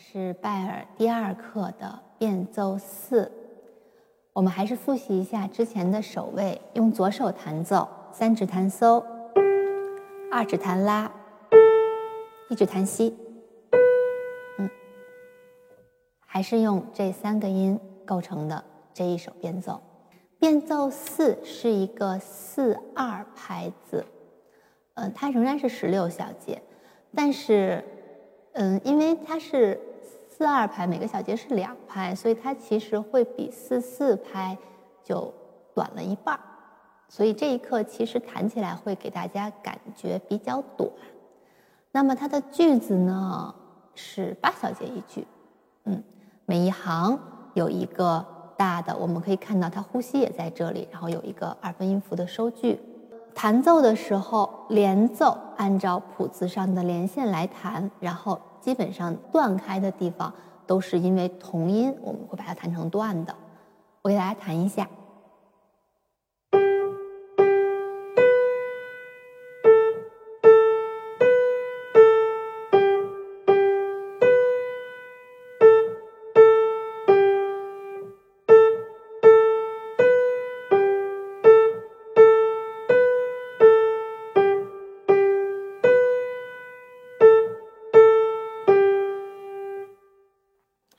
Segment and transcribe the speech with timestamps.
[0.00, 3.30] 是拜尔第二课的变奏四，
[4.32, 9.04] 我们还是复习一下之前的手位，用左手弹奏，三指弹嗦，
[10.32, 11.12] 二指弹拉，
[12.48, 13.14] 一指弹西，
[14.58, 14.70] 嗯，
[16.26, 18.64] 还是用这三个音构成的
[18.94, 19.80] 这一首变奏。
[20.38, 24.06] 变奏四是一个四二拍子，
[24.94, 26.62] 嗯，它仍然是十六小节，
[27.14, 27.84] 但是。
[28.54, 29.80] 嗯，因为它是
[30.40, 34.56] 四二拍，每个小节是两拍，所以它其实会比四四拍
[35.04, 35.30] 就
[35.74, 36.40] 短了一半儿。
[37.10, 40.90] 所以这一课其实弹起来会给大家感觉比较短。
[41.92, 43.54] 那么它的句子呢
[43.94, 45.26] 是八小节一句，
[45.84, 46.02] 嗯，
[46.46, 47.20] 每一行
[47.52, 48.24] 有一个
[48.56, 52.80] 大的，我们可以看到它呼吸也在这里，然后有一个二分音符的收句。
[53.34, 60.32] 弹奏的时候，连奏按照谱子上的连线来弹，然后基本上断开的地方
[60.64, 63.34] 都是因为同音，我们会把它弹成断的。
[64.00, 64.88] 我给大家弹一下。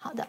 [0.04, 0.26] 好的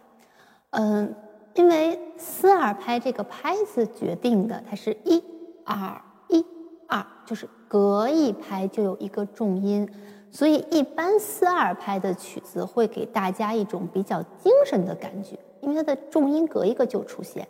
[0.73, 1.15] 嗯，
[1.55, 5.25] 因为四二拍这个拍子决定的，它是一
[5.65, 5.99] 二
[6.29, 6.45] 一
[6.87, 9.89] 二，就是隔一拍就有一个重音，
[10.31, 17.49] 所以一般四二拍的曲子会给大家一种比较精神的感觉，因为它的重音隔一个就出现。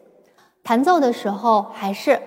[0.62, 2.20] 弹奏的时候还是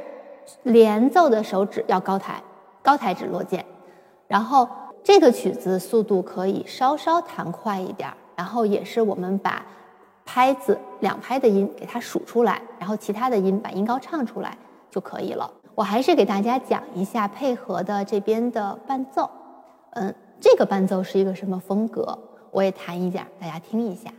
[0.63, 2.43] 连奏的手指要高抬，
[2.83, 3.65] 高抬指落键，
[4.27, 4.67] 然后
[5.01, 9.65] 这个曲子速度可以稍稍弹快一点，然后也是我们把。
[10.25, 14.57] 拍子两拍的音给它数出来，然后其他的音把音高唱出来
[14.89, 15.49] 就可以了。
[15.75, 19.29] 我还是给大家讲一下配合的这边的伴奏。
[19.91, 22.17] 嗯，这个伴奏是一个什么风格？
[22.51, 24.09] 我也弹一点，大家听一下。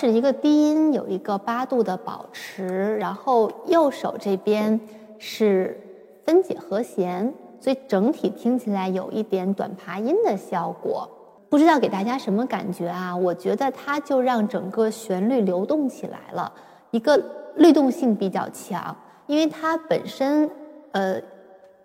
[0.00, 4.80] 是一个低音，有一个八度的保持，然后右手这边
[5.18, 5.78] 是
[6.24, 11.06] 分解和弦，所以整体听起来有一点短爬音的效果。
[11.50, 13.14] 不知道给大家什么感觉啊？
[13.14, 16.50] 我觉得它就让整个旋律流动起来了，
[16.92, 17.22] 一个
[17.56, 18.96] 律动性比较强，
[19.26, 20.50] 因为它本身
[20.92, 21.20] 呃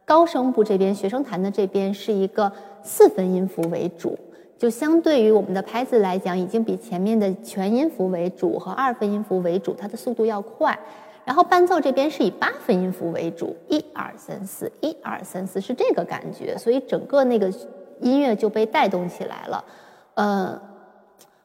[0.05, 2.49] 高声部这边学生弹的这边是一个
[2.81, 4.17] 四分音符为主。
[4.57, 10.77] 就相对于我们的拍子来讲，已经比前面的全音符为主和二分音符为主，它的速度要快。
[11.25, 17.51] 然后伴奏这边是以八分音符为主，一二三四，一二三四是这个感觉，所以整个那个
[17.99, 19.65] 音乐就被带动起来了。
[20.13, 20.61] 呃，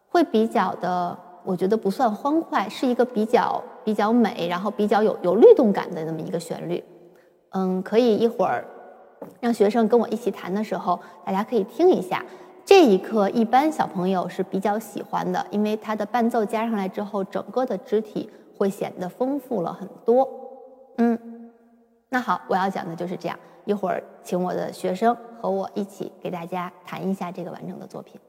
[0.09, 6.85] 会比较的，我觉得不算欢快，是一个比较比较美，然后比较有有律动感的那么一个旋律。
[7.53, 8.65] 嗯，可以一会儿
[9.41, 12.25] 让学生跟我一起弹的时候，大家可以听一下。
[12.71, 20.29] 这一课一般小朋友是比较喜欢的，因为它的伴奏加上来之后，整个的肢体会显得丰富了很多。
[20.99, 21.51] 嗯，
[22.11, 23.37] 那好，我要讲的就是这样。
[23.65, 28.21] 一会儿请我的学生和我一起给大家弹一下这个完整的作品。